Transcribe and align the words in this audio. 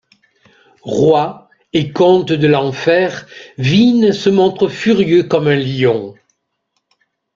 Roi 0.81 1.47
et 1.73 1.91
comte 1.91 2.31
de 2.31 2.47
l'enfer, 2.47 3.27
Vine 3.59 4.13
se 4.13 4.31
montre 4.31 4.67
furieux 4.67 5.21
comme 5.25 5.45
un 5.47 5.55
lion. 5.55 6.15